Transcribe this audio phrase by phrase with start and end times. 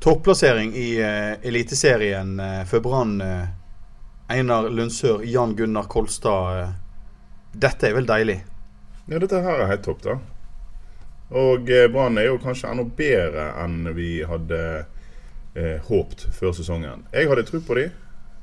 [0.00, 3.20] Topplassering i uh, Eliteserien uh, for Brann.
[3.20, 3.48] Uh,
[4.30, 6.72] Einar Lundsør, Jan Gunnar Kolstad.
[7.52, 8.36] dette er vel deilig?
[9.10, 10.14] Ja, dette her er helt topp, da.
[11.34, 14.60] Og Brann er jo kanskje enda bedre enn vi hadde
[15.54, 17.04] eh, håpt før sesongen.
[17.14, 17.92] Jeg hadde tro på dem.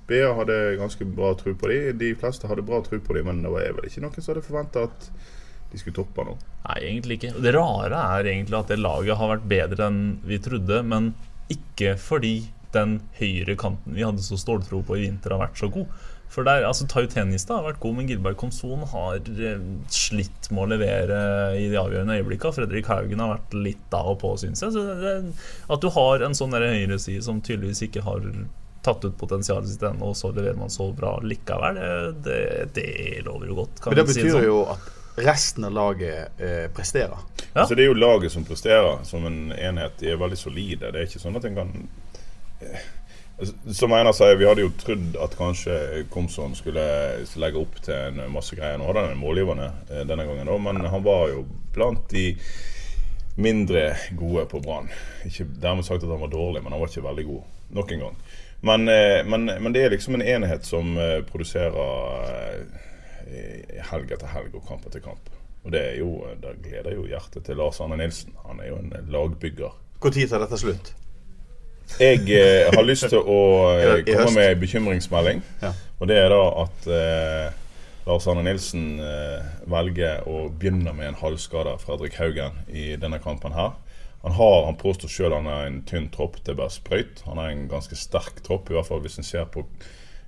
[0.08, 1.98] BA hadde ganske bra tro på dem.
[2.00, 4.46] De fleste hadde bra tro på dem, men det var vel ikke noen som hadde
[4.46, 5.10] forventa at
[5.72, 6.38] de skulle toppe nå.
[6.68, 7.34] Nei, egentlig ikke.
[7.44, 11.12] Det rare er egentlig at det laget har vært bedre enn vi trodde, men
[11.54, 12.36] ikke fordi
[12.76, 15.88] den høyre kanten vi hadde så ståltro på i vinter, har vært så god.
[16.28, 19.62] For der, altså Tautenista har vært god, men Gilberg Komson har eh,
[19.94, 21.20] slitt med å levere
[21.56, 22.58] i de avgjørende øyeblikkene.
[22.58, 24.76] Fredrik Haugen har vært litt av og på, syns jeg.
[24.76, 25.16] Så det,
[25.72, 28.28] at du har en sånn høyreside som tydeligvis ikke har
[28.84, 31.80] tatt ut potensialet sitt ennå, og så leverer man så bra likevel,
[32.24, 32.42] det,
[32.76, 32.88] det,
[33.26, 33.82] lover jo godt.
[33.88, 34.46] men det betyr sånn.
[34.48, 37.18] jo at resten av laget eh, presterer.
[37.54, 37.62] Ja.
[37.62, 39.98] Altså, det er jo laget som presterer som en enhet.
[40.00, 40.92] De er veldig solide.
[40.92, 41.74] Det er ikke sånn at en kan
[42.62, 42.86] eh,
[43.74, 46.86] som Einar sier, vi hadde jo trodd at kanskje Komson skulle
[47.38, 48.80] legge opp til en masse greier.
[48.80, 52.32] Nå hadde han en målgivende eh, denne gangen, men han var jo blant de
[53.38, 54.90] mindre gode på Brann.
[55.30, 57.54] Ikke dermed sagt at han var dårlig, men han var ikke veldig god.
[57.78, 58.18] Nok en gang.
[58.66, 60.98] Men, eh, men, men det er liksom en enhet som
[61.30, 62.66] produserer
[63.92, 65.32] helg etter helg og kamp etter kamp.
[65.66, 68.32] Og det, jo, det gleder jo hjertet til Lars Arne Nilsen.
[68.48, 69.76] Han er jo en lagbygger.
[70.00, 70.94] Når tar dette slutt?
[71.98, 73.40] Jeg eh, har lyst til å
[73.80, 75.42] eh, komme med en bekymringsmelding.
[75.64, 75.72] Ja.
[76.00, 77.58] Og det er da at eh,
[78.08, 83.56] Lars Arne Nilsen eh, velger å begynne med en halvskada Fredrik Haugen i denne kampen
[83.56, 83.76] her.
[84.24, 87.24] Han, har, han påstår sjøl han har en tynn tropp, det er bare sprøyt.
[87.28, 89.66] Han har en ganske sterk tropp, i hvert fall hvis en ser på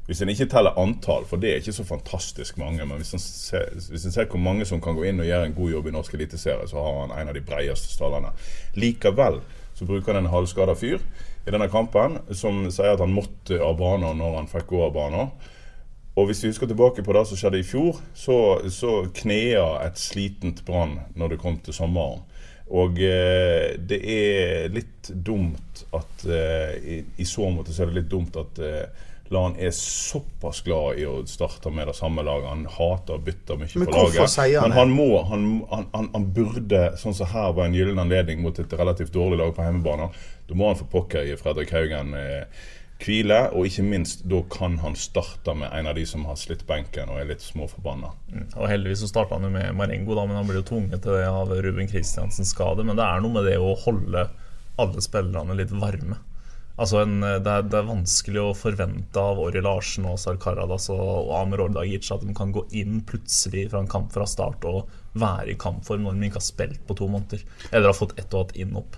[0.10, 3.22] hvis en ikke teller antall, for det er ikke så fantastisk mange, men hvis en
[3.22, 6.16] ser, ser hvor mange som kan gå inn og gjøre en god jobb i norsk
[6.18, 8.32] eliteserie, så har han en av de bredeste stallene.
[8.74, 9.38] Likevel
[9.78, 10.98] så bruker han en halvskada fyr
[11.46, 14.96] i denne kampen som sier at han måtte av banen når han fikk gå av
[14.98, 15.30] banen.
[16.18, 18.38] Og hvis vi husker tilbake på det som skjedde i fjor, så,
[18.74, 22.26] så knea et slitent Brann når det kom til sommeren.
[22.82, 28.02] Og eh, det er litt dumt at eh, i, i, så måte så er det
[28.02, 32.50] litt dumt at eh, Lan er såpass glad i å starte med det samme laget.
[32.50, 34.32] Han hater å bytte mye Men på laget.
[34.34, 38.02] Sier han Men han må han, han, han, burde, sånn som her var en gyllen
[38.02, 40.10] anledning mot et relativt dårlig lag på hjemmebane,
[40.50, 42.66] da må han få pokker i Fredrik Haugen eh,
[43.04, 43.40] hvile.
[43.54, 47.12] Og ikke minst, da kan han starte med en av de som har slitt benken
[47.14, 48.12] og er litt småforbanna.
[48.32, 48.48] Mm.
[48.56, 51.20] Og heldigvis så starta han jo med Marengo, da, men han ble jo tvunget til
[51.20, 52.86] det av Ruben Kristiansens skade.
[52.88, 54.26] Men det er noe med det å holde
[54.80, 56.18] alle spillerne litt varme.
[56.80, 61.28] Altså en, det, er, det, er, vanskelig å forvente av Ori Larsen og Sarkaradas og,
[61.28, 64.88] og Ordagic at de kan gå inn plutselig fra en kamp fra start og
[65.20, 67.44] være i kampform når de ikke har spilt på to måneder.
[67.72, 68.96] Eller har fått ett og ett innhopp.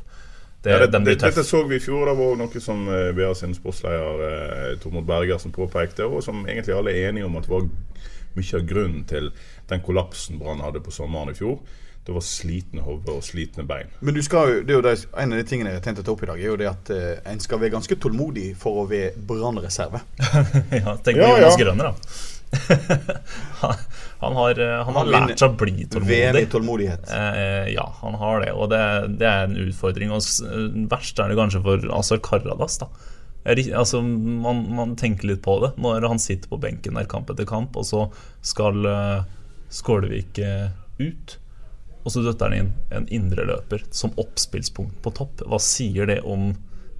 [0.61, 2.05] Det, ja, det, dette så vi i fjor.
[2.05, 6.75] Det var noe som eh, BA sin sportsleder uh, Tormod Bergersen påpekte, og som egentlig
[6.77, 7.65] alle er enige om at var
[8.37, 9.31] mye av grunnen til
[9.71, 11.57] den kollapsen Brann hadde på sommeren i fjor
[12.05, 13.91] det var slitne hoder og slitne bein.
[14.01, 16.07] Men du skal jo, det er jo det, En av de tingene jeg tenkte å
[16.07, 18.81] ta opp i dag, er jo det at eh, en skal være ganske tålmodig for
[18.81, 20.01] å være brannreserve.
[20.81, 21.59] ja, tenk på ja, Jonas ja.
[21.61, 22.29] Grønner, da.
[24.23, 26.43] han har, eh, han har lært seg å bli tålmodig.
[26.51, 27.13] tålmodighet.
[27.15, 28.81] Eh, ja, han har det, og det,
[29.21, 30.11] det, er en utfordring.
[30.15, 30.25] Og
[30.91, 32.81] verst er det kanskje for Azar Karadas.
[32.81, 32.89] da
[33.41, 37.47] Altså, man, man, tenker litt på det når han sitter på benken der kamp etter
[37.49, 38.03] kamp, og så
[38.45, 39.23] skal uh,
[39.73, 40.69] Skålevik uh,
[41.01, 41.40] ut.
[42.03, 45.45] Og så døtter han inn en indre løper som oppspillspunkt på topp.
[45.45, 46.51] Hva sier det om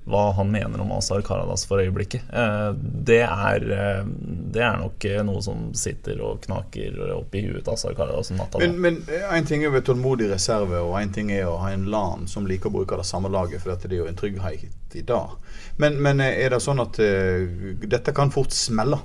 [0.03, 2.21] hva han mener om Azar Karadas for øyeblikket?
[2.33, 2.69] Eh,
[3.05, 4.05] det er, eh,
[4.53, 8.61] det er nok noe som sitter og knaker oppi huet til Azar Karadas om natta.
[8.65, 11.85] Men, én en ting er ved tålmodig reserve, og en ting er å ha en
[11.93, 15.05] LAN som liker å bruke det samme laget, for det er jo en trygghet i
[15.05, 15.37] dag.
[15.77, 18.99] Men, men er det sånn at uh, dette kan fort smelle?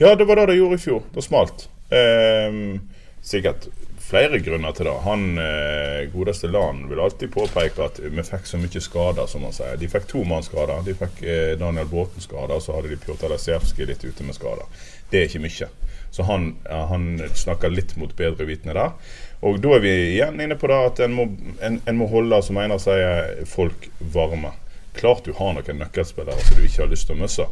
[0.00, 1.04] Ja, det var det det gjorde i fjor.
[1.14, 1.68] Det smalt.
[1.92, 2.80] Um,
[3.22, 3.68] sikkert
[4.08, 4.94] flere grunner til det.
[5.04, 9.56] Han eh, godeste Lan vil alltid påpeke at vi fikk så mye skader, som han
[9.56, 9.76] sier.
[9.80, 10.80] De fikk to mannsskader.
[10.86, 14.38] De fikk eh, Daniel Bråten skader, og så hadde de Pjotr Lesevskij litt ute med
[14.38, 14.64] skader.
[15.10, 15.68] Det er ikke mye.
[16.10, 18.96] Så han, han snakker litt mot bedre vitende der.
[19.44, 21.28] Og da er vi igjen inne på det at en må,
[21.64, 24.54] en, en må holde, som Einar sier, folk varme.
[24.96, 27.46] Klart du har noen nøkkelspillere som du ikke har lyst til å miste,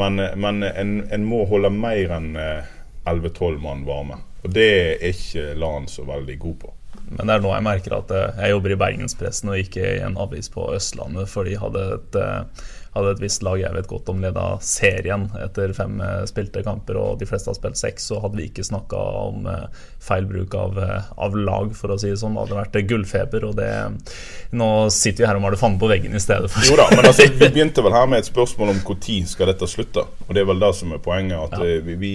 [0.00, 2.32] men, men en, en, må holde mer enn
[3.04, 4.20] 11-12 eh, mann varme.
[4.44, 6.74] Og det er ikke LAN så veldig god på.
[7.10, 10.18] Men det er nå jeg merker at jeg jobber i Bergenspressen og ikke i en
[10.20, 12.18] avis på Østlandet, for de hadde et
[12.94, 16.98] hadde et visst lag jeg vet godt om leda serien etter fem eh, spilte kamper,
[16.98, 20.56] og de fleste har spilt seks, så hadde vi ikke snakka om eh, feil bruk
[20.58, 22.34] av, eh, av, lag, for å si det sånn.
[22.34, 23.70] Det hadde vært gullfeber, og det
[24.56, 27.06] Nå sitter vi her og maler fanden på veggen i stedet for Jo da, men
[27.06, 30.02] altså, vi begynte vel her med et spørsmål om når skal dette slutte.
[30.26, 31.38] Og det er vel det som er poenget.
[31.38, 31.78] at ja.
[31.86, 32.14] vi, vi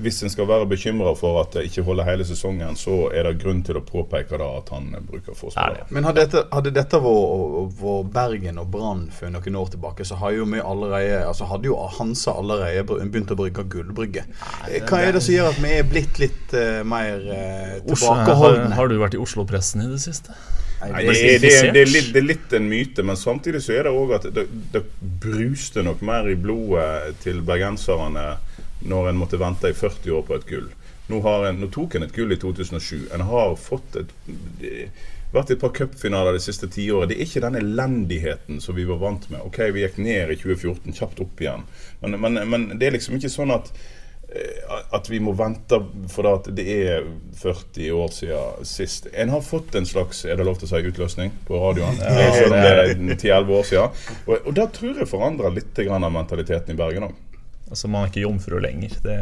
[0.00, 3.38] hvis en skal være bekymra for at det ikke holder hele sesongen, så er det
[3.42, 5.86] grunn til å påpeke da at han bruker få spillere.
[5.94, 10.40] Men hadde dette, hadde dette vært Bergen og Brann for noen år tilbake, så hadde
[10.40, 14.24] jo vi allerede altså hadde jo Hansa allerede begynt å bruke gullbrygge.
[14.88, 18.70] Hva er det som gjør at vi er blitt litt uh, mer uh, tilbakeholdne?
[18.70, 20.34] Har, har, du vært i Oslo-pressen i det siste?
[20.80, 23.74] Nei, det, det, er, det, er litt, det, er litt, en myte, men samtidig så
[23.76, 24.80] er det òg at det, det
[25.20, 28.24] bruste nok mer i blodet til bergenserne
[28.80, 30.70] når en måtte vente i 40 år på et gull.
[31.10, 33.08] Nå, en, nå tok en et gull i 2007.
[33.14, 34.12] En har fått et,
[35.34, 37.10] vært i et par cupfinaler de siste tiåret.
[37.10, 39.42] Det er ikke den elendigheten som vi var vant med.
[39.46, 41.64] Ok, vi gikk ned i 2014, kjapt opp igjen.
[42.02, 43.72] Men, men, men det er liksom ikke sånn at
[44.30, 45.80] eh, at vi må vente
[46.10, 47.08] for at det er
[47.40, 49.10] 40 år siden sist.
[49.10, 51.98] En har fått en slags er det lov til å si utløsning på radioen.
[51.98, 53.98] Det er 10-11 år siden.
[54.28, 57.18] Og, og da tror jeg forandrer litt av mentaliteten i Bergen òg.
[57.70, 58.96] Altså Man er ikke jomfru lenger.
[59.04, 59.16] Det,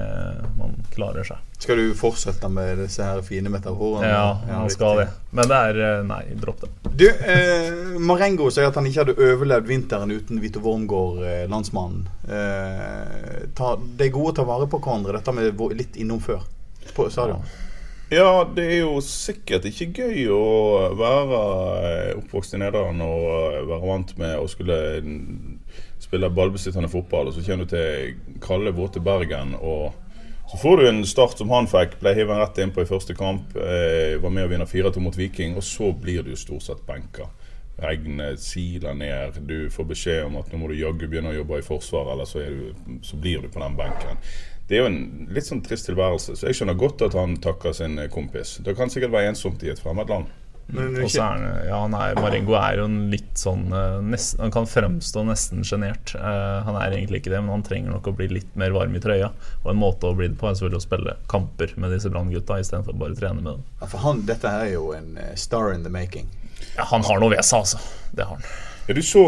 [0.56, 1.42] man klarer seg.
[1.60, 4.08] Skal du fortsette med disse her fine metaforene?
[4.08, 5.06] Ja, man skal det.
[5.36, 6.70] Men det er eh, Nei, dropp det.
[6.88, 12.08] Du, eh, Marengo sier at han ikke hadde overlevd vinteren uten Vito Wormgård, eh, landsmannen.
[12.24, 16.46] Eh, ta, det er gode å ta vare på hverandre, dette med litt innom før
[16.96, 17.44] på stadion.
[18.08, 20.44] Ja, det er jo sikkert ikke gøy å
[20.96, 21.40] være
[21.84, 24.78] eh, oppvokst i Nederland og eh, være vant med å skulle
[26.08, 29.55] spiller ballbesittende fotball, og så kommer du til kalde, våte Bergen.
[29.60, 29.93] og
[30.50, 33.52] så får du en start som han fikk, ble hivet rett innpå i første kamp.
[33.52, 37.26] Eh, var med å vinne 4-2 mot Viking, og så blir du stort sett benka.
[37.78, 41.60] Regnet siler ned, du får beskjed om at nå må du jaggu begynne å jobbe
[41.60, 44.25] i Forsvaret, eller så, du, så, blir du på den benken.
[44.69, 47.76] Det er jo en litt sånn trist tilværelse, så jeg skjønner godt at han takker
[47.76, 48.56] sin kompis.
[48.64, 50.32] Det kan sikkert være ensomt i et fremmed land.
[50.68, 54.52] Og så er han, ja, nei, Marengo er jo en litt sånn eh, nesten, Han
[54.52, 56.12] kan fremstå nesten sjenert.
[56.12, 58.96] Uh, han er egentlig ikke det, men han trenger nok å bli litt mer varm
[58.96, 59.30] i trøya.
[59.62, 62.60] Og en måte å bli det på er selvfølgelig å spille kamper med disse Brann-gutta
[62.60, 63.64] istedenfor bare å trene med dem.
[63.80, 66.28] Ja, for han, dette her er jo en eh, star in the making.
[66.76, 67.80] Ja, han har noe ved seg, altså.
[68.12, 68.48] Det har han.
[68.88, 69.24] Ja, Du så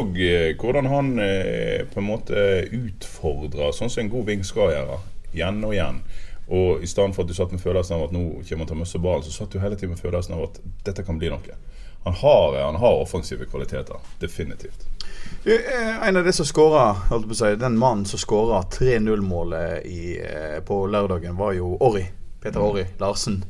[0.60, 5.00] hvordan han eh, på en måte utfordra, sånn som en god ving skal gjøre,
[5.32, 6.04] igjen og igjen.
[6.50, 8.78] Og i stedet for at du satt med følelsen av at nå kommer han til
[8.78, 11.30] å miste ballen, så satt du hele tiden med følelsen av at dette kan bli
[11.30, 11.58] noe.
[12.02, 14.00] Han har, han har offensive kvaliteter.
[14.18, 14.86] Definitivt.
[15.44, 16.96] Eh, en av de som skåra,
[17.32, 22.06] si, den mannen som skåra 3-0-målet eh, på lørdagen, var jo Orri.
[22.40, 22.62] Peter.
[22.64, 23.44] Orri Larsen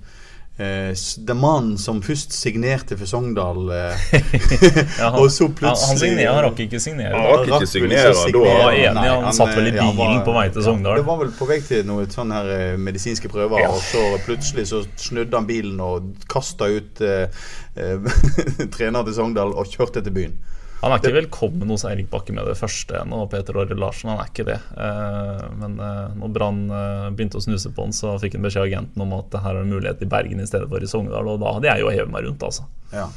[0.61, 0.91] eh,
[1.27, 4.05] det mannen som først signerte for Sogndal, eh,
[5.01, 7.15] ja, han, og så plutselig Han, signerer, han rakk ikke signere.
[7.17, 8.25] Han rakk ikke signere, da.
[8.27, 11.01] Han var enig, han, han satt vel i bilen var, på vei til Sogndal.
[11.01, 13.73] Det var vel på vei til noen sånne her eh, medisinske prøver, ja.
[13.73, 17.43] og så plutselig så snudde han bilen og kasta ut eh,
[17.81, 18.09] eh
[18.75, 20.39] trener til Sogndal og kjørte til byen.
[20.81, 24.09] Han er ikke velkommen hos Eirik Bakke med det første ennå, Peter Åre Larsen.
[24.15, 24.56] Han er ikke det.
[24.81, 28.62] Eh, men eh, når Brann eh, begynte å snuse på han, så fikk han beskjed
[28.62, 30.88] av agenten om at det her er en mulighet i Bergen i stedet for i
[30.88, 32.65] Sogndal, og da hadde jeg jo hevet meg rundt, altså.
[32.94, 33.11] Ja.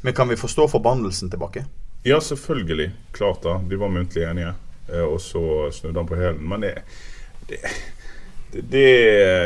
[0.00, 1.66] Men kan vi forstå forbannelsen tilbake?
[2.08, 2.88] Ja, selvfølgelig.
[3.12, 3.58] Klart da.
[3.60, 4.54] De var muntlig enige,
[5.04, 6.40] og så snudde han på hælen.
[6.48, 6.72] Men det,
[7.52, 7.60] det,
[8.56, 8.88] det,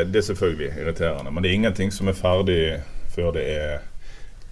[0.06, 1.34] det er selvfølgelig irriterende.
[1.34, 2.60] Men det er ingenting som er ferdig
[3.12, 3.84] før det er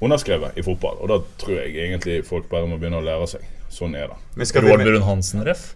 [0.06, 0.98] underskrevet i fotball.
[1.02, 3.46] Og da tror jeg egentlig folk bare må begynne å lære seg.
[3.74, 4.50] Sånn er det.
[4.62, 5.72] Brun Hansen-ref?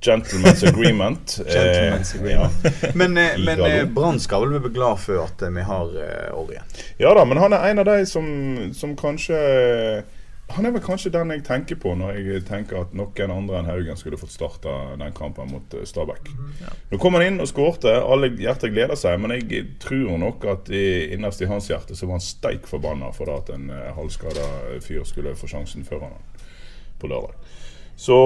[0.00, 1.40] Gentleman's agreement.
[1.46, 2.52] Gentleman's eh, agreement.
[2.64, 2.90] Ja.
[2.94, 6.76] Men, eh, men eh, Brann skal vel bli glad for at vi har eh, Orien?
[6.98, 8.28] Ja da, men han er en av de som,
[8.76, 9.40] som kanskje
[10.48, 13.70] han er vel kanskje den jeg tenker på når jeg tenker at noen andre enn
[13.70, 16.30] Haugen skulle fått starta den kampen mot uh, Stabæk.
[16.62, 16.74] Ja.
[16.92, 17.90] Nå kom han inn og skårte.
[17.98, 19.18] Alle hjerter gleder seg.
[19.22, 23.10] Men jeg tror nok at i, innerst i hans hjerte så var han steik forbanna
[23.16, 24.46] for at en uh, halvskada
[24.86, 26.16] fyr skulle få sjansen før han
[27.02, 27.34] på lørdag.
[27.98, 28.16] Så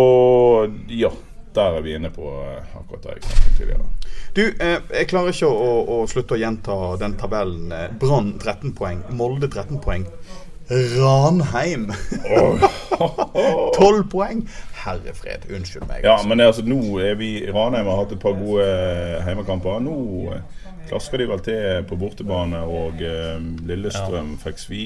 [0.93, 1.13] ja.
[1.51, 3.89] Der er vi inne på uh, akkurat det jeg snakket om tidligere.
[4.37, 7.73] Du, eh, jeg klarer ikke å, å, slutte å gjenta den tabellen.
[7.99, 10.05] Brann 13 poeng, Molde 13 poeng.
[10.71, 11.93] Ranheim.
[13.79, 14.45] Tolv poeng.
[14.85, 16.05] Herre fred, unnskyld meg.
[16.07, 19.81] Ja, men altså, nå er vi Ranheim har hatt et par gode eh, heimekamper.
[19.83, 19.97] Nå
[20.37, 23.37] eh, klasker de vel til på bortebane, og uh,
[23.67, 24.41] Lillestrøm ja.
[24.45, 24.85] fikk svi.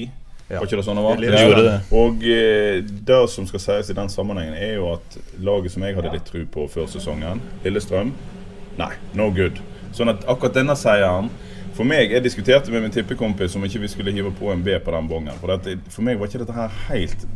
[0.49, 0.59] Ja.
[0.59, 1.23] Var ikke det sånn det var?
[1.25, 1.45] Ja.
[1.57, 1.77] Det.
[1.97, 2.25] Og
[3.09, 6.27] det som skal sies i den sammenhengen, er jo at laget som jeg hadde litt
[6.27, 8.13] tro på før sesongen, Lillestrøm,
[8.77, 9.61] nei, no good.
[9.95, 11.31] Sånn at akkurat denne seieren
[11.75, 14.77] For meg, Jeg diskuterte med min tippekompis om ikke vi skulle hive på en B
[14.79, 15.35] på den bongen.
[15.41, 17.27] For, dette, for meg var ikke dette her helt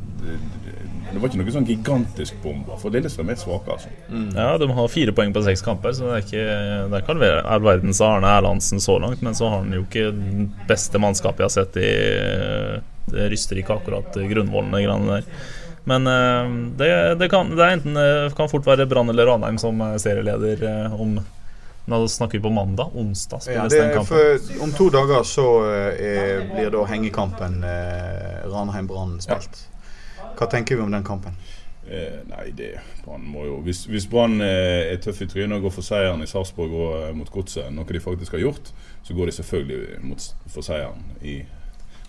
[1.10, 2.76] det var ikke noe sånn gigantisk bombe.
[2.78, 3.90] For Lillestrøm er svake, altså.
[4.12, 4.28] Mm.
[4.36, 7.40] Ja, de har fire poeng på seks kamper, så det er ikke Det kan være
[7.50, 11.44] all verdens Arne Erlandsen så langt, men så har han jo ikke det beste mannskapet
[11.44, 11.90] jeg har sett i
[13.10, 15.50] Det ryster ikke akkurat grunnvollene greiene der.
[15.90, 16.06] Men
[16.78, 17.98] det, det, kan, det, enten,
[18.38, 21.18] kan fort være Brann eller Ranheim som serieleder om
[21.90, 22.94] nå snakker vi på mandag.
[22.94, 24.62] Onsdag spilles ja, den kampen.
[24.64, 29.64] om to dager så eh, blir da hengekampen eh, Ranheim-Brann spilt.
[30.18, 30.30] Ja.
[30.40, 31.36] Hva tenker vi om den kampen?
[31.90, 35.64] Eh, nei, det Brann må jo Hvis, hvis Brann eh, er tøff i trynet og
[35.66, 38.70] går for seieren i Sarpsborg og eh, mot Godset, noe de faktisk har gjort,
[39.04, 41.40] så går de selvfølgelig mot, for seieren i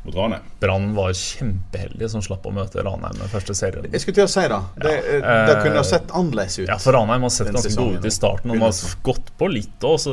[0.02, 0.42] mot Ranheim.
[0.60, 3.88] Brann var kjempeheldig som slapp å møte Ranheim den første serien.
[3.92, 5.18] Jeg skulle til å si da Det, ja.
[5.18, 6.68] Eh, det kunne ha sett annerledes ut.
[6.68, 8.52] Ja, for Ranheim har sett ganske gode ut i starten.
[8.52, 10.06] Og de har gått på litt òg.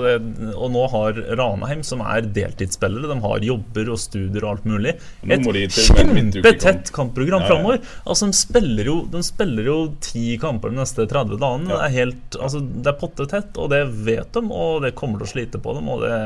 [0.56, 4.96] og nå har Ranheim, som er deltidsspillere, de har jobber og studier og alt mulig,
[5.24, 7.53] et kjempetett kampprogram ja, ja.
[7.53, 7.82] framover.
[8.06, 11.72] Altså, de spiller, jo, de spiller jo ti kamper de neste 30 dagene.
[11.72, 15.27] Det er helt Altså, det er pottetett, og det vet de, og det kommer til
[15.27, 16.17] å slite på dem, og det,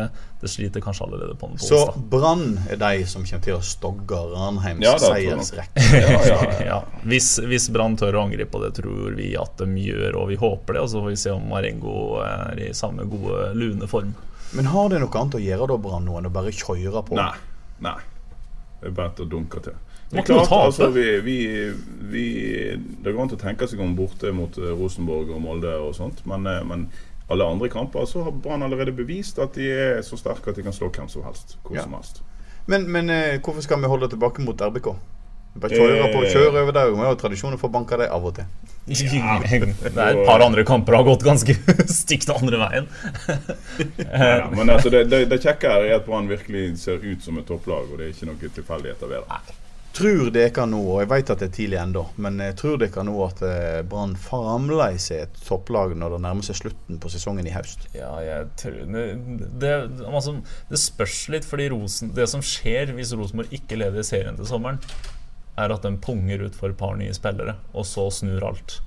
[0.41, 1.59] det sliter kanskje allerede på dem.
[1.61, 5.83] På Så Brann er de som kommer til til å stogge Ranheims ja, seiersrekke.
[5.99, 6.79] ja, ja, ja.
[7.07, 10.39] Hvis, hvis Brann tør å angripe, og det tror vi at de gjør, og vi
[10.41, 14.15] håper det, og så får vi se om Marengo er i samme gode, lune form.
[14.55, 17.19] Men har det noe annet å gjøre da, Brann, nå enn å bare kjøre på?
[17.19, 17.31] Nei.
[17.83, 17.97] Nei.
[18.81, 19.77] Det er bare å dunke til.
[20.11, 21.35] Det, klart, altså, vi, vi,
[22.11, 22.23] vi,
[22.75, 26.19] det går an å tenke seg om borte mot eh, Rosenborg og Molde og sånt,
[26.27, 26.89] men, eh, men
[27.31, 30.65] alle andre kamper så har Brann allerede bevist at de er så sterke at de
[30.65, 31.57] kan slå hvem som helst.
[31.63, 31.87] Hvor ja.
[31.87, 32.21] som helst.
[32.69, 34.93] Men, men eh, hvorfor skal vi holde tilbake mot RBK?
[35.59, 36.31] Bare kjøre, på, eh.
[36.31, 36.91] kjøre over der.
[36.95, 38.47] Vi har tradisjon for å banke dem av og til.
[38.91, 41.53] Ja, det er et par andre kamper har gått ganske
[42.01, 42.87] stygt andre veien.
[43.99, 47.45] ja, men altså, det, det, det kjekke er at Brann virkelig ser ut som et
[47.47, 49.60] topplag, og det er ikke noe tilfeldigheter ved det.
[49.91, 53.03] Tror dere nå, og jeg vet at det er tidlig ennå, men jeg tror dere
[53.03, 57.49] nå at eh, Brann fremdeles er et topplag når det nærmer seg slutten på sesongen
[57.49, 57.89] i høst?
[57.97, 59.03] Ja, jeg tror Det,
[59.59, 59.73] det,
[60.07, 60.37] altså,
[60.69, 64.79] det spørs litt, fordi Rosen, det som skjer hvis Rosenborg ikke leder serien til sommeren,
[65.59, 68.79] er at den punger ut for et par nye spillere, og så snur alt.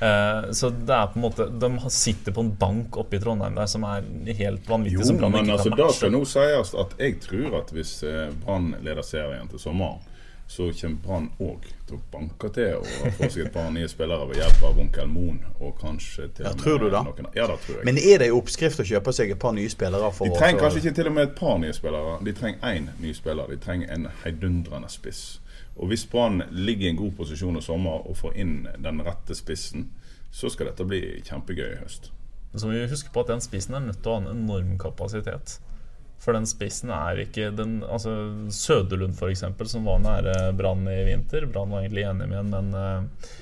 [0.00, 3.54] Eh, så det er på en måte De sitter på en bank oppe i Trondheim
[3.56, 4.04] der som er
[4.40, 5.04] helt vanvittig.
[5.04, 9.04] Jo, men altså, da skal nå sies at jeg tror at hvis eh, Brann leder
[9.06, 10.00] serien til sommeren
[10.48, 14.28] så kommer Brann òg til å banke til og få seg et par nye spillere
[14.30, 15.40] ved hjelp av onkel Moen.
[15.58, 17.02] Og kanskje til ja, tror du da?
[17.06, 17.86] Noen, ja, det tror jeg.
[17.88, 20.12] Men er det en oppskrift å kjøpe seg et par nye spillere?
[20.20, 22.14] de trenger kanskje ikke til og med et par nye spillere.
[22.28, 23.50] De trenger én ny spiller.
[23.50, 25.24] De trenger en heidundrende spiss.
[25.76, 29.34] Og hvis Brann ligger i en god posisjon i sommer og får inn den rette
[29.36, 29.90] spissen,
[30.32, 32.12] så skal dette bli kjempegøy i høst.
[32.56, 34.76] Så må vi huske på at den spissen er nødt til å ha en enorm
[34.80, 35.58] kapasitet.
[36.22, 38.12] For den spissen er ikke den altså
[38.50, 41.46] Søderlund, f.eks., som var nære Brann i vinter.
[41.46, 43.34] Brann var egentlig enig med ham, men uh,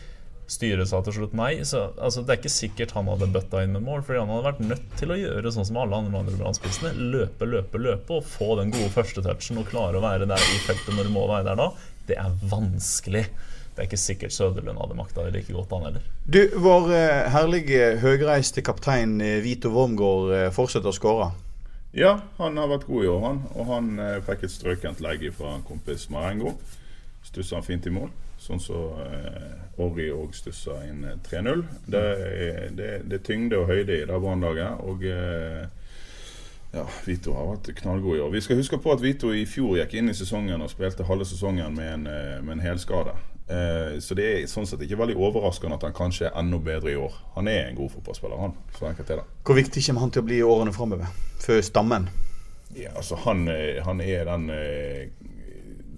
[0.51, 1.53] styret sa til slutt nei.
[1.65, 4.49] Så altså, det er ikke sikkert han hadde bøtta inn med mål, fordi han hadde
[4.51, 6.93] vært nødt til å gjøre sånn som alle andre, andre Brann-spissene.
[7.15, 10.93] Løpe, løpe, løpe og få den gode førstetouchen og klare å være der i feltet
[10.99, 11.71] når du må være der da.
[12.11, 13.25] Det er vanskelig.
[13.75, 16.05] Det er ikke sikkert Søderlund hadde makta det like godt, han heller.
[16.29, 21.33] Du, Vår uh, herlige høgreiste kaptein uh, Vito Wormgård fortsetter å skåre.
[21.95, 23.43] Ja, han har vært god i år, han.
[23.55, 26.57] Og han eh, fikk et strøkent legg fra en kompis Marengo.
[27.23, 28.11] Stussa han fint i mål.
[28.43, 31.63] Sånn som så, eh, Orri òg stussa inn 3-0.
[31.63, 32.03] Eh, det,
[32.77, 34.83] det, det, er tyngde og høyde i det brannlaget.
[34.83, 35.65] Og eh,
[36.75, 38.35] ja, Vito har vært knallgod i år.
[38.35, 41.27] Vi skal huske på at Vito i fjor gikk inn i sesongen og spilte halve
[41.31, 43.15] sesongen med en, eh, med en helskade.
[43.49, 46.95] Eh, så det er sånn sett ikke veldig overraskende at han kanskje er enda bedre
[46.95, 47.17] i år.
[47.37, 48.57] Han er en god fotballspiller, han.
[48.79, 49.27] Så enkelt er det.
[49.45, 51.11] Hvor viktig kommer han til å bli i årene framover?
[51.45, 52.09] For stammen?
[52.75, 55.11] Ja, altså han, eh, han er den eh,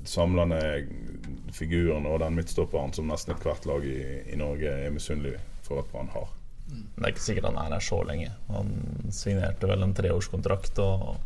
[0.04, 0.60] samlende
[1.54, 4.00] figuren og den midtstopperen som nesten ethvert lag i,
[4.32, 6.28] i Norge er misunnelig for at han har.
[6.66, 8.32] Det er ikke sikkert han er der så lenge.
[8.50, 8.74] Han
[9.14, 10.82] signerte vel en treårskontrakt.
[10.82, 11.16] og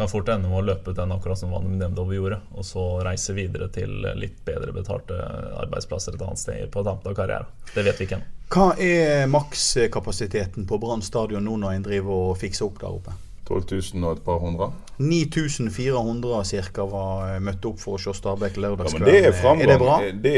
[0.00, 2.84] kan fort ende med å løpe ut den akkurat som Vanum Nemdov gjorde, og så
[3.04, 5.18] reise videre til litt bedre betalte
[5.60, 7.50] arbeidsplasser et annet sted på tampen av karrieren.
[7.74, 8.30] Det vet vi ikke ennå.
[8.50, 13.12] Hva er makskapasiteten på Brann stadion nå når en driver og fikser opp der oppe?
[13.50, 14.70] 12 000 og et par hundre?
[15.00, 16.84] 9400 ca.
[16.84, 19.08] var eh, møtt opp for å se Stabæk lørdagskveld.
[19.08, 19.64] Ja, det er framgang.
[19.64, 19.96] Er det bra?
[20.26, 20.34] Det,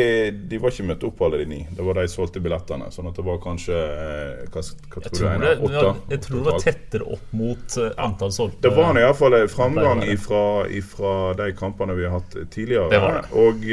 [0.48, 1.60] de var ikke møtt opp alle de ni.
[1.76, 2.88] Det var de solgte billettene.
[2.94, 5.44] Sånn at det var kanskje eh, Hva, hva tror, tror du?
[5.44, 5.94] Det, åtte?
[6.14, 8.62] Jeg tror det var tettere opp mot uh, antall solgte.
[8.64, 12.88] Det var iallfall framgang ifra, ifra, de kampene vi har hatt tidligere.
[12.92, 13.24] Det det.
[13.42, 13.66] Og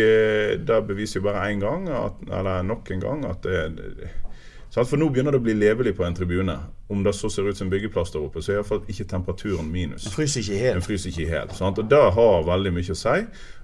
[0.69, 4.09] det beviser jo bare én gang, at, eller nok en gang, at det,
[4.69, 6.55] For nå begynner det å bli levelig på en tribune.
[6.93, 10.05] Om det så ser ut som byggeplass der oppe, så er iallfall ikke temperaturen minus.
[10.05, 10.77] Den fryser ikke helt.
[10.77, 11.81] Den fryser ikke helt sant?
[11.81, 13.15] Og Det har veldig mye å si.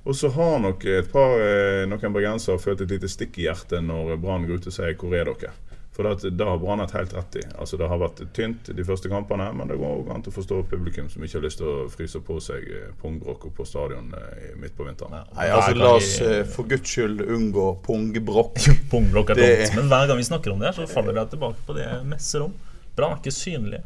[0.06, 3.86] Og så har nok et par, eh, noen bergensere følt et lite stikk i hjertet
[3.86, 5.54] når Brann går ut og sier 'hvor er dere'?
[5.96, 7.42] For det, har Brann hatt helt rett i.
[7.56, 10.58] Altså Det har vært tynt de første kampene, men det går an til å forstå
[10.68, 14.52] publikum som ikke har lyst til å fryse på seg eh, pungbrokk på stadion eh,
[14.60, 15.24] midt på vinteren.
[15.38, 18.60] Nei, altså La oss uh, for guds skyld unngå pungbrokk.
[18.92, 21.64] pungbrokk er dumt, men hver gang vi snakker om det, her så faller det tilbake
[21.64, 22.56] på det jeg messer om.
[22.96, 23.86] Brann er ikke synlige.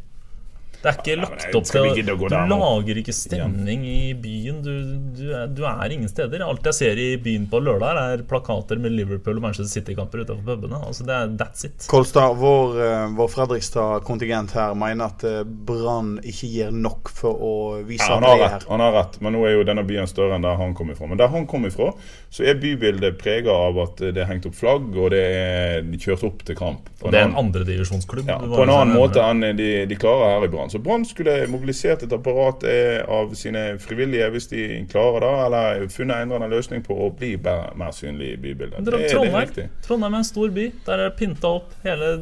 [0.80, 4.62] Det er ikke lagt opp til Du lager ikke stemning i byen.
[4.64, 4.72] Du,
[5.18, 6.46] du, er, du, er, ingen steder.
[6.46, 10.48] Alt jeg ser i byen på lørdag, er plakater med Liverpool og Manchester City-kamper utenfor
[10.48, 10.80] pubene.
[10.88, 11.88] Altså det er That's it.
[11.92, 17.54] Kolstad, vår, eh, vår Fredrikstad-kontingent her mener at eh, Brann ikke gir nok for å
[17.84, 20.40] vise ja, han har rett, Han har rett, men nå er jo denne byen større
[20.40, 21.12] enn der han kom ifra.
[21.12, 21.92] Men der han kom ifra,
[22.32, 26.24] så er bybildet prega av at det er hengt opp flagg, og det er kjørt
[26.30, 26.88] opp til kamp.
[27.04, 28.28] Og det er en andredivisjonsklubb?
[28.32, 30.69] Ja, på en annen måte enn de, de klarer her i Brann.
[30.70, 35.88] Så Brann skulle mobilisert et apparat eh, av sine frivillige hvis de klarer det, eller
[35.94, 38.86] funnet en eller annen løsning på å bli mer synlig i bybildet.
[38.86, 40.70] Det, Trondheim, det er Trondheim er en stor by.
[40.86, 41.74] Der er det pynta opp.
[41.86, 42.14] Hele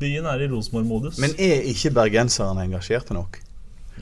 [0.00, 1.20] byen er i Rosenborg-modus.
[1.22, 3.42] Men er ikke bergenserne engasjerte nok?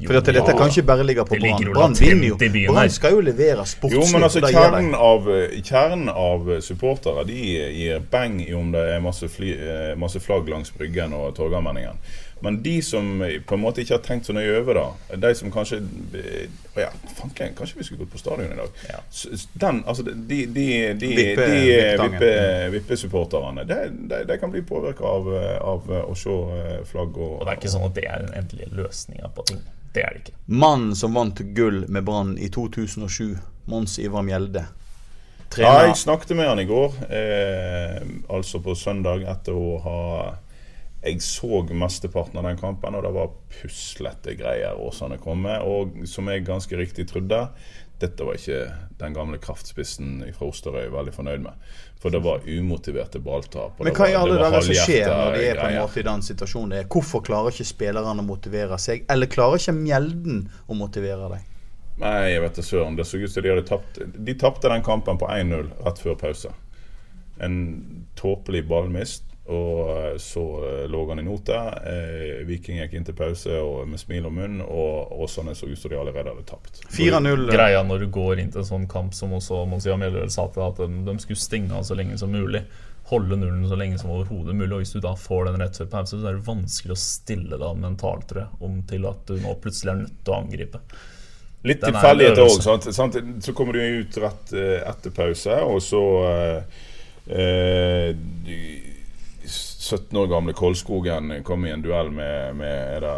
[0.05, 0.45] For dette, ja.
[0.57, 1.65] kan ikke bare ligge på Brann.
[1.73, 2.37] Brann vinner jo.
[2.73, 4.03] Brann skal jo levere sportslig.
[4.03, 5.31] Jo, men altså kjernen av,
[5.65, 7.39] kjernen av supportere de
[7.79, 11.97] gir beng i om det er masse, fly, eh, masse flagg langs Bryggen og Torgallmenningen.
[12.41, 15.53] Men de som på en måte ikke har tenkt så nøye over det, de som
[15.53, 15.79] kanskje
[16.77, 18.83] Å ja, fanken, kanskje vi skulle gått på stadion i dag.
[18.91, 18.99] Ja.
[19.57, 20.67] Den, altså de, de,
[21.01, 21.09] de, de
[22.75, 25.31] vippesupporterne, vippe de, de, kan bli påvirka av,
[25.65, 26.37] av, å se
[26.91, 29.65] flagg og Og det er ikke sånn at det er den endelige løsninga på ting.
[29.97, 30.39] Det er det ikke.
[30.53, 33.39] Mannen som vant gull med Brann i 2007,
[33.73, 34.67] Mons Ivar Mjelde.
[35.49, 35.71] Trener.
[35.71, 40.01] Ja, jeg snakket med han i går, eh, altså på søndag, etter å ha
[41.07, 45.63] jeg så mesteparten av den kampen, og det var puslete greier Åsane kom med.
[45.63, 47.47] Og som jeg ganske riktig trodde,
[48.01, 48.61] dette var ikke
[49.01, 51.69] den gamle kraftspissen fra Osterøy veldig fornøyd med.
[52.03, 53.79] For det var umotiverte balltap.
[53.81, 56.25] Men hva i alle dager som skjer når de er på en måte i den
[56.27, 56.91] situasjonen?
[56.93, 59.07] Hvorfor klarer ikke spillerne å motivere seg?
[59.13, 61.53] Eller klarer ikke Mjelden å motivere deg?
[61.97, 62.99] Nei, jeg vet da søren.
[62.99, 66.19] Det så ut som de hadde tapt De tapte den kampen på 1-0 rett før
[66.21, 66.53] pause.
[67.41, 67.57] En
[68.21, 71.59] tåpelig ballmist og eh, så eh, lå han i nota.
[71.87, 75.79] Eh, Viking gikk inn til pause og med smil om munn, og Åsane så ut
[75.79, 76.83] som de allerede hadde tapt.
[76.97, 80.49] 4-0 Greia når du går inn til en sånn kamp, som også Monsia Mjelløl sa
[80.51, 82.65] til at de, de, skulle stenge så lenge som mulig.
[83.07, 84.73] Holde nullen så lenge som overhodet mulig.
[84.73, 87.61] Og hvis du da får den rett før pause, så er det vanskelig å stille
[87.63, 90.83] deg mentalt, tror jeg, om til at du nå plutselig er nødt til å angripe.
[91.67, 92.91] Litt tilfeldigheter òg.
[93.47, 96.03] Så kommer du ut rett etter pause, og så
[97.31, 97.95] eh,
[99.87, 103.17] 17 år gamle Kolskogen kom i en duell med, med det,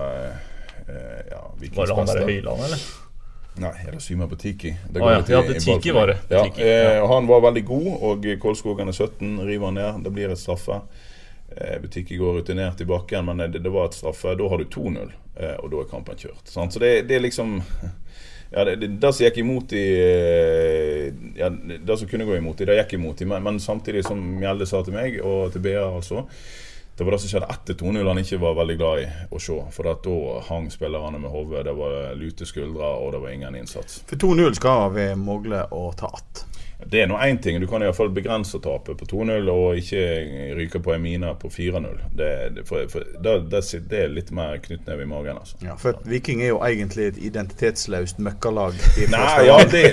[0.86, 1.42] eh, ja,
[1.76, 2.88] Var det han der Høyland, eller?
[3.58, 4.70] Nei, er det Syma Butiki?
[4.90, 5.22] Det ah, ja.
[5.28, 6.18] ja, Butiki var det.
[6.30, 10.04] Ja, eh, han var veldig god, og Kolskogen er 17, river han ned.
[10.04, 10.78] Det blir et straffe.
[11.56, 14.36] Eh, Butiki går rutinert i bakken, men det, det var et straffe.
[14.38, 16.44] Da har du 2-0, eh, og da er kampen kjørt.
[16.46, 16.76] Sant?
[16.76, 17.58] Så det, det er liksom
[18.50, 22.60] ja, det, det, det, som gikk imot i eh, ja, Det som kunne gå imot
[22.60, 23.28] i, det gikk imot i.
[23.28, 26.24] Men, men samtidig, som Mjelde sa til meg, og til BA altså
[26.98, 29.58] det var det som skjedde etter 2-0 han ikke var veldig glad i å se.
[29.70, 30.14] For da
[30.48, 34.00] hang spillerne med hodet, det var lute skuldre og det var ingen innsats.
[34.10, 36.57] For 2-0 skal vi mogle å ta att.
[36.90, 37.60] Det er nå én ting.
[37.60, 40.04] Du kan iallfall begrense tapet på 2-0 og ikke
[40.56, 41.98] ryke på en mine på 4-0.
[42.16, 42.64] Det, det,
[43.20, 45.40] det, det, er litt mer knyttneve i magen.
[45.42, 45.58] Altså.
[45.64, 48.78] Ja, for Viking er jo egentlig et identitetsløst møkkalag.
[49.12, 49.84] Nei, ja, det,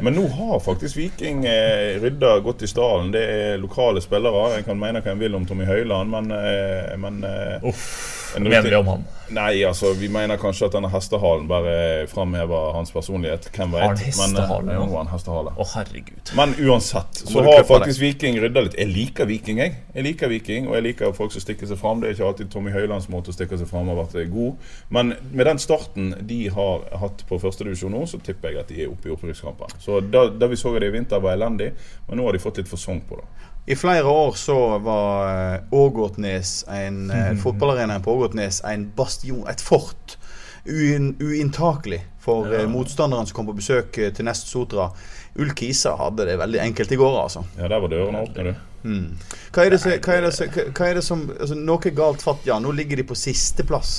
[0.00, 3.12] men nå har faktisk Viking eh, rydda godt i stallen.
[3.12, 4.46] Det er lokale spillere.
[4.58, 8.42] En kan mene hva en vil om Tommy Høiland, men, eh, men eh, Uff, Hva
[8.42, 9.04] mener vi om han?
[9.34, 11.74] Nei, altså vi mener kanskje at denne hestehalen bare
[12.10, 13.48] framhever hans personlighet.
[13.54, 13.82] Hvem vet.
[13.82, 14.66] Har han hestehale?
[14.68, 15.04] Men, ja.
[15.12, 15.54] hestehale.
[15.56, 16.32] Å, herregud.
[16.36, 18.76] Men uansett så har faktisk Viking rydda litt.
[18.78, 19.78] Jeg liker Viking, jeg.
[19.94, 22.02] Jeg liker Viking, og jeg liker folk som stikker seg fram.
[22.02, 24.68] Det er ikke alltid Tommy Høilands måte å stikke seg fram har vært god.
[24.94, 28.84] Men med den starten de har hatt på førstedivisjon nå, så tipper jeg at de
[28.84, 29.78] er oppe i opprykkskampen.
[29.82, 31.72] Så da, da vi så det i vinter, var elendig,
[32.08, 33.28] men nå har de fått litt fasong på det.
[33.66, 37.38] I flere år så var eh, Ågotnes, en mm.
[37.40, 40.18] fotballarena på Ågotnes, en bastion, et fort.
[40.64, 42.66] Uinntakelig for ja.
[42.68, 44.90] motstanderne som kom på besøk til Nest Sotra.
[45.36, 47.44] Ull Kisa hadde det veldig enkelt i går, altså.
[47.58, 48.70] Ja, der var dørene åpne, du.
[48.84, 49.16] Mm.
[49.52, 52.58] Hva er det, hva er det som altså, Noe galt fatt, ja.
[52.60, 53.94] Nå ligger de på sisteplass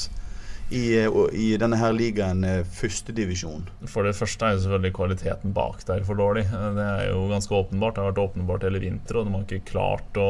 [0.73, 0.85] i,
[1.37, 2.41] i denne her ligaen
[2.73, 3.67] førstedivisjon?
[3.91, 6.47] For det første er jo selvfølgelig kvaliteten bak der for dårlig.
[6.49, 7.95] Det er jo ganske åpenbart.
[7.95, 10.29] Det har vært åpenbart hele vinter, og de har ikke klart å,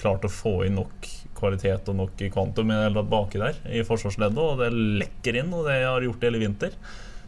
[0.00, 1.10] klart å få inn nok
[1.40, 2.72] kvalitet og nok kvantum
[3.10, 4.38] baki der i forsvarsleddet.
[4.38, 6.76] Og det lekker inn, og det har gjort det hele vinter.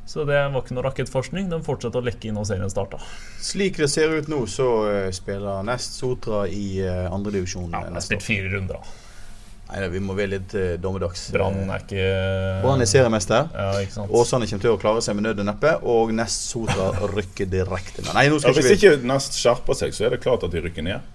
[0.07, 1.47] Så det var ikke noe rakettforskning.
[1.51, 2.99] De fortsetter å lekke inn når serien starta.
[3.43, 4.67] Slik det ser ut nå, så
[5.15, 7.71] spiller Nest Sotra i andredivisjon.
[7.71, 9.12] Ja, de har spilt fire runder, da.
[9.73, 11.25] Nei, Vi må være litt uh, dommedags.
[11.33, 12.09] Brann er ikke
[12.65, 13.49] Brann er seriemester.
[13.57, 14.13] Ja, ikke sant.
[14.13, 15.73] Åsane kommer til å klare seg med nød og neppe.
[15.89, 18.13] Og Nest Sotra rykker direkte ned.
[18.17, 20.63] Nei, nå skal ja, Hvis ikke Nest skjerper seg, så er det klart at de
[20.65, 21.11] rykker ned.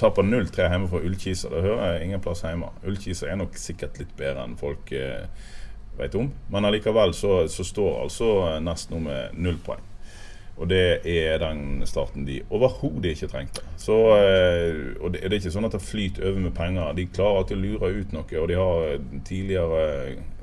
[0.00, 2.72] Taper 0-3 hjemme for Ullkisa, det hører jeg ingen plass hjemme.
[2.88, 5.28] Ullkisa er nok sikkert litt bedre enn folk eh,
[6.00, 6.32] vet om.
[6.52, 9.84] Men allikevel så, så står altså Nest nå med null poeng.
[10.62, 13.64] Og det er den starten de overhodet ikke trengte.
[13.80, 16.92] Så, eh, og det, er ikke sånn at det flyter over med penger.
[16.94, 18.38] De klarer alltid å lure ut noe.
[18.38, 19.82] Og de har tidligere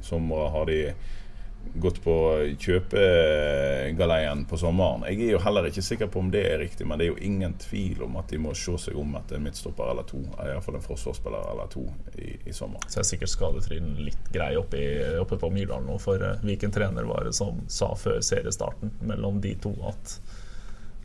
[0.04, 0.82] somre har de
[1.76, 2.14] gått på
[2.60, 5.06] kjøpegaleien på sommeren.
[5.08, 7.22] Jeg er jo heller ikke sikker på om det er riktig, men det er jo
[7.30, 10.22] ingen tvil om at de må se seg om etter en midtstopper eller to.
[10.44, 11.86] Iallfall en forsvarsspiller eller to
[12.18, 12.84] i, i sommer.
[12.90, 14.82] Så er sikkert skadetryen litt grei oppe,
[15.22, 19.38] oppe på Myrdal nå, for hvilken Viken trener var det som sa før seriestarten mellom
[19.42, 20.18] de to at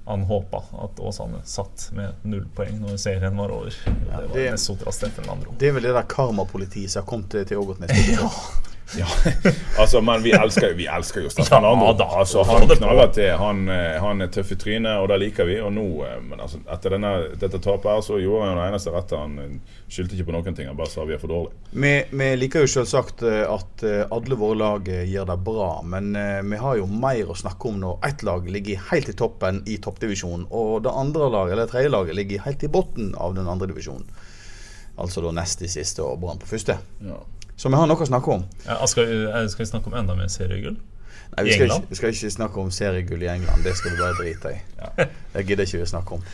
[0.04, 3.76] han håpa at Åsane satt med null poeng når serien var over.
[3.86, 5.54] Ja, det, var Nesotra Steffen Landro.
[5.58, 7.92] Det er vel det der karmapolitiet som har kommet til Ågotnes?
[8.16, 8.28] Ja.
[8.98, 9.06] Ja,
[9.78, 12.04] altså, men vi elsker, vi elsker jo Staffan Landro.
[12.04, 13.30] Altså, han knaller til.
[13.40, 15.56] Han, eh, han, er tøff i trynet, og det liker vi.
[15.64, 18.94] Og nå, eh, men altså, etter denne, dette tapet her, så gjorde han det eneste
[18.94, 19.18] rette.
[19.18, 20.68] Han eh, skyldte ikke på noen ting.
[20.70, 21.56] Han bare sa vi er for dårlige.
[21.72, 26.12] Vi, vi liker jo selvsagt at alle våre lag gjør det bra, men
[26.50, 29.78] vi har jo mer å snakke om når ett lag ligger helt i toppen i
[29.82, 33.70] toppdivisjonen, og det andre laget, eller tredje laget, ligger helt i bunnen av den andre
[33.70, 34.06] divisjonen.
[35.00, 36.78] Altså da nest i siste og Brann på første.
[37.02, 37.18] Ja.
[37.56, 38.42] Så vi har noe å snakke om.
[38.66, 40.76] Ja, skal, vi, eh, skal, vi, snakke om enda mer seriegull?
[41.34, 43.64] Nei, vi skal, ikke, vi skal, ikke, snakke om seriegull i England.
[43.66, 44.60] Det skal vi bare drite i.
[44.80, 45.08] Ja.
[45.34, 46.26] Det gidder ikke vi snakke om.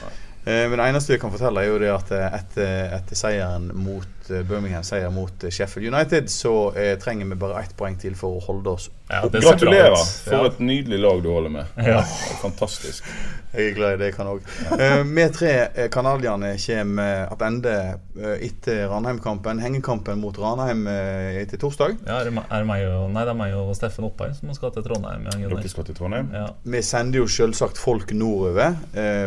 [0.45, 3.71] Eh, men det eneste vi kan fortelle, er jo det at eh, etter, etter seieren
[3.77, 8.39] mot Birmingham, seier mot Sheffield United, så eh, trenger vi bare ett poeng til for
[8.39, 11.71] å holde oss ja, Gratulerer for et nydelig lag du holder med.
[11.83, 11.99] Ja.
[12.43, 13.07] Fantastisk.
[13.51, 14.45] Jeg er glad i det, jeg kan òg.
[14.71, 15.55] Uh, vi tre
[15.91, 19.59] canadierne kommer tilbake etter Ranheim-kampen.
[19.65, 21.97] Hengekampen mot Ranheim etter torsdag.
[22.07, 22.37] Ja, er det,
[22.69, 25.27] meg og, nei, det er meg og Steffen Oppheim som skal til Trondheim.
[25.27, 26.31] Dere skal til Trondheim?
[26.37, 26.47] Ja.
[26.63, 28.79] Vi sender jo selvsagt folk nordover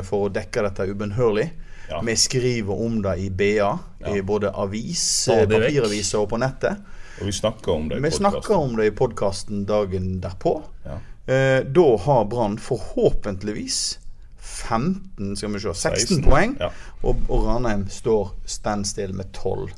[0.08, 1.50] for å dekke dette ubønnhørlig.
[1.89, 2.02] Ja.
[2.06, 4.15] Vi skriver om det i BA, ja.
[4.15, 6.80] i både avis, papiraviser og på nettet.
[7.19, 8.26] Og vi snakker om det i podkasten.
[8.26, 10.56] Vi snakker om det i podkasten dagen derpå.
[10.86, 11.00] Ja.
[11.34, 14.00] Eh, da har Brann forhåpentligvis
[14.39, 16.58] 15, skal vi se, 16, 16 poeng.
[16.60, 16.72] Ja.
[17.02, 19.69] Og, og, Ranheim står standstill med 12.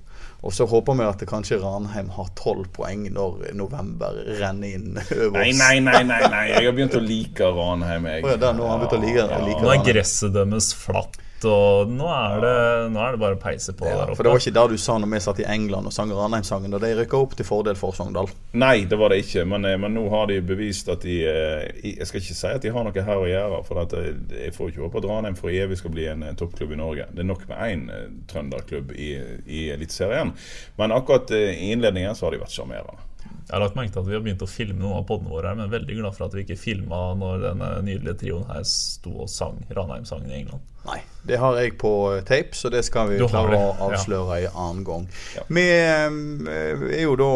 [0.45, 4.97] Og så håper vi at det kanskje Ranheim har 12 poeng når november renner inn
[4.97, 5.41] over oss.
[5.41, 6.43] Nei, nei, nei, nei, nei.
[6.53, 8.09] jeg har begynt å like Ranheim.
[8.09, 8.25] Jeg.
[8.25, 9.43] Oh, ja, nå har han begynt å like, ja.
[9.45, 12.55] like Nå er gresset deres flatt og nå er det,
[12.93, 14.17] nå er det bare å peise på ja, der oppe.
[14.19, 16.71] For det var ikke det du sa når vi satt i England og sang Ranheim-sangen,
[16.71, 18.29] da de rykka opp til fordel for Sogndal?
[18.55, 21.81] Nei, det var det ikke, men, eh, men, nå har de bevist at de eh,
[21.83, 24.13] Jeg skal ikke si at de har noe her å gjøre, for at eh,
[24.45, 27.09] jeg får ikke håpe at Ranheim for evig skal bli en toppklubb i Norge.
[27.11, 29.11] Det er nok med én trønderklubb i,
[29.45, 30.31] i Eliteserien.
[30.79, 33.03] Men akkurat i innledningen så har de vært sjarmerende.
[33.45, 35.51] Jeg har lagt merke til at vi har begynt å filme noen av podene våre
[35.51, 39.13] her, men veldig glad for at vi ikke filma når denne nydelige trioen her sto
[39.25, 40.63] og sang Ranheim-sangen i England.
[40.85, 41.91] Nei, det har jeg på
[42.25, 44.49] tape, så det skal vi klare å avsløre ja.
[44.49, 45.07] en annen gang.
[45.37, 45.45] Ja.
[45.57, 47.31] Vi eh, er jo da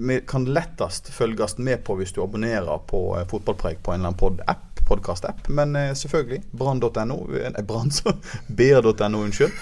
[0.00, 4.12] Vi kan lettest følges med på hvis du abonnerer på eh, Fotballpreik på en eller
[4.12, 5.48] annen pod-app podkast-app.
[5.48, 7.18] Men eh, selvfølgelig brann.no.
[7.62, 7.92] Brann,
[8.48, 9.52] BR.no, unnskyld.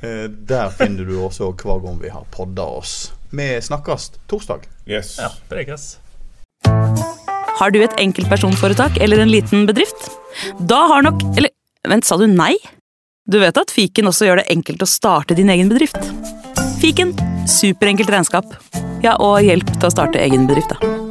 [0.00, 3.12] Eh, der finner du også hver gang vi har podda oss.
[3.30, 4.75] Vi snakkes torsdag.
[4.86, 5.16] Yes.
[5.18, 5.96] Ja, prekes.
[7.56, 10.10] Har du et enkeltpersonforetak eller en liten bedrift?
[10.68, 11.50] Da har nok Eller
[11.88, 12.54] vent, sa du nei?
[13.26, 15.98] Du vet at fiken også gjør det enkelt å starte din egen bedrift?
[16.78, 17.16] Fiken
[17.50, 18.46] superenkelt regnskap.
[19.02, 21.05] Ja, og hjelp til å starte egen bedrift, da.